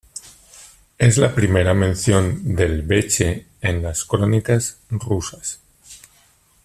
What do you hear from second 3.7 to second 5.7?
las crónicas rusas.